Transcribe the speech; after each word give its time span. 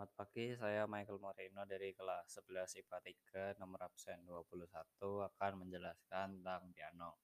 Selamat 0.00 0.16
pagi, 0.16 0.56
saya 0.56 0.88
Michael 0.88 1.20
Moreno 1.20 1.60
dari 1.68 1.92
kelas 1.92 2.40
11 2.40 2.72
IPA 2.80 2.98
3, 3.52 3.60
nomor 3.60 3.84
absen 3.84 4.24
21 4.24 4.72
akan 5.28 5.52
menjelaskan 5.60 6.40
tentang 6.40 6.72
piano. 6.72 7.20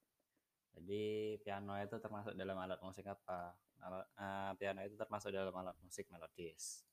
Jadi 0.77 1.41
piano 1.41 1.73
itu 1.81 1.97
termasuk 1.97 2.37
dalam 2.37 2.53
alat 2.61 2.77
musik 2.85 3.09
apa? 3.09 3.57
Alat, 3.81 4.05
uh, 4.21 4.53
piano 4.61 4.85
itu 4.85 4.93
termasuk 4.93 5.33
dalam 5.33 5.57
alat 5.57 5.73
musik 5.81 6.05
melodis. 6.13 6.85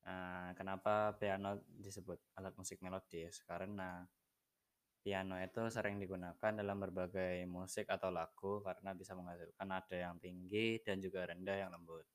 Uh, 0.00 0.56
kenapa 0.56 1.12
piano 1.20 1.60
disebut 1.68 2.16
alat 2.40 2.56
musik 2.56 2.80
melodis? 2.80 3.44
Karena 3.44 4.08
piano 5.04 5.36
itu 5.36 5.60
sering 5.68 6.00
digunakan 6.00 6.56
dalam 6.56 6.80
berbagai 6.80 7.44
musik 7.44 7.84
atau 7.92 8.08
lagu 8.08 8.64
karena 8.64 8.96
bisa 8.96 9.12
menghasilkan 9.12 9.68
nada 9.68 9.92
yang 9.92 10.16
tinggi 10.16 10.80
dan 10.80 11.04
juga 11.04 11.28
rendah 11.28 11.68
yang 11.68 11.68
lembut. 11.68 12.08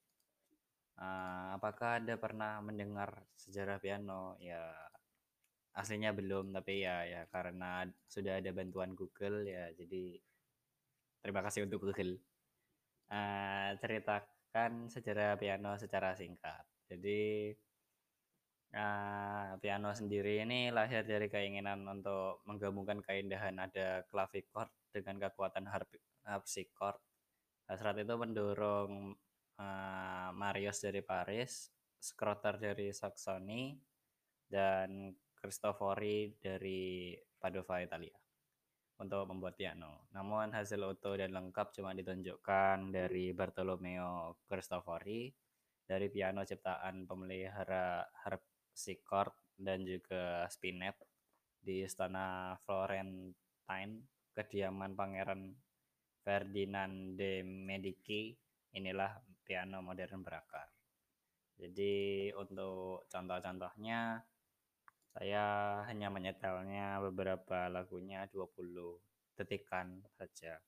Uh, 0.97 1.53
apakah 1.57 2.01
Anda 2.01 2.17
pernah 2.17 2.57
mendengar 2.65 3.21
sejarah 3.37 3.77
piano? 3.77 4.33
Ya, 4.41 4.73
aslinya 5.77 6.09
belum, 6.09 6.49
tapi 6.57 6.81
ya 6.81 7.05
ya 7.05 7.21
karena 7.29 7.85
sudah 8.09 8.41
ada 8.41 8.49
bantuan 8.49 8.97
Google 8.97 9.45
ya, 9.45 9.69
jadi 9.77 10.17
terima 11.21 11.45
kasih 11.45 11.69
untuk 11.69 11.85
Google. 11.85 12.17
Uh, 13.07 13.77
ceritakan 13.79 14.89
sejarah 14.89 15.37
piano 15.37 15.77
secara 15.77 16.17
singkat. 16.17 16.65
Jadi 16.89 17.53
uh, 18.73 19.55
piano 19.61 19.89
sendiri 19.93 20.43
ini 20.43 20.73
lahir 20.73 21.05
dari 21.05 21.29
keinginan 21.29 21.85
untuk 21.87 22.41
menggabungkan 22.49 22.99
keindahan 23.05 23.55
ada 23.61 24.03
klavikord 24.09 24.73
dengan 24.91 25.29
kekuatan 25.29 25.69
harpsichord. 26.25 26.99
Hasrat 27.67 28.01
itu 28.01 28.15
mendorong 28.15 29.13
uh, 29.59 29.86
Marius 30.47 30.79
dari 30.79 31.03
Paris, 31.03 31.67
Skroter 31.99 32.55
dari 32.55 32.95
Saxony, 32.95 33.75
dan 34.47 35.11
Cristofori 35.35 36.39
dari 36.39 37.11
Padova, 37.35 37.83
Italia 37.83 38.15
untuk 39.03 39.27
membuat 39.27 39.59
piano. 39.59 40.07
Namun 40.15 40.55
hasil 40.55 40.79
utuh 40.87 41.19
dan 41.19 41.35
lengkap 41.35 41.75
cuma 41.75 41.91
ditunjukkan 41.91 42.95
dari 42.95 43.35
Bartolomeo 43.35 44.39
Cristofori 44.47 45.27
dari 45.83 46.07
piano 46.07 46.47
ciptaan 46.47 47.03
pemelihara 47.03 48.07
harpsichord 48.23 49.35
dan 49.59 49.83
juga 49.83 50.47
spinet 50.47 50.95
di 51.59 51.83
istana 51.83 52.55
Florentine 52.63 54.07
kediaman 54.31 54.95
Pangeran 54.95 55.51
Ferdinand 56.23 57.19
de 57.19 57.43
Medici 57.43 58.31
inilah 58.73 59.11
piano 59.47 59.79
modern 59.79 60.19
berakar. 60.27 60.67
Jadi 61.57 62.29
untuk 62.35 63.07
contoh-contohnya 63.09 64.21
saya 65.15 65.45
hanya 65.89 66.13
menyetelnya 66.13 67.01
beberapa 67.01 67.71
lagunya 67.71 68.29
20 68.29 68.99
detikan 69.39 70.03
saja. 70.19 70.61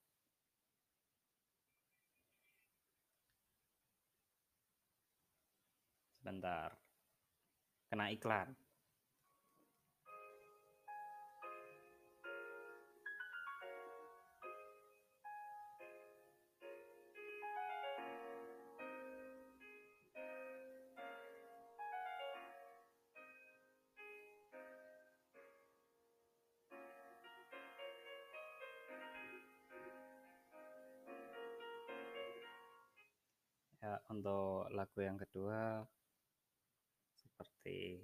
Sebentar. 6.17 6.73
Kena 7.89 8.09
iklan. 8.09 8.68
Untuk 34.07 34.71
lagu 34.71 34.99
yang 35.03 35.19
kedua 35.19 35.83
seperti 37.19 37.99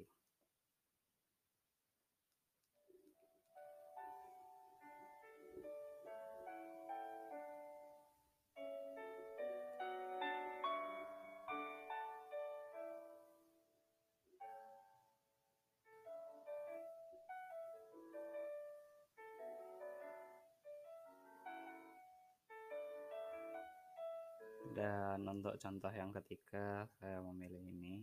Dan 24.72 25.28
untuk 25.30 25.58
contoh 25.62 25.92
yang 25.94 26.10
ketiga, 26.16 26.88
saya 26.98 27.22
memilih 27.22 27.62
ini. 27.62 28.02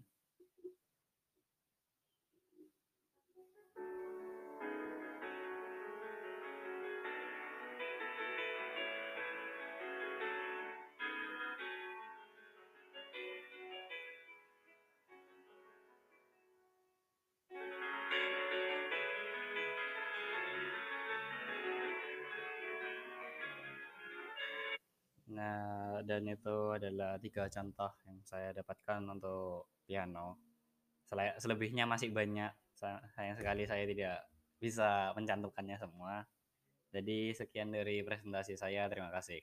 Nah, 25.32 26.04
dan 26.04 26.28
itu 26.28 26.76
adalah 26.76 27.16
tiga 27.16 27.48
contoh 27.48 27.88
yang 28.04 28.20
saya 28.24 28.52
dapatkan 28.52 29.00
untuk 29.08 29.72
piano. 29.88 30.36
Selebihnya 31.40 31.88
masih 31.88 32.12
banyak. 32.12 32.52
Sayang 32.76 33.36
sekali 33.36 33.64
saya 33.64 33.84
tidak 33.88 34.28
bisa 34.60 35.12
mencantumkannya 35.16 35.76
semua. 35.80 36.24
Jadi 36.92 37.32
sekian 37.32 37.72
dari 37.72 38.04
presentasi 38.04 38.60
saya. 38.60 38.88
Terima 38.92 39.08
kasih. 39.08 39.40